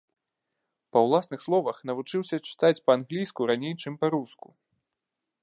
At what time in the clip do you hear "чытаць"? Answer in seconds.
2.47-2.75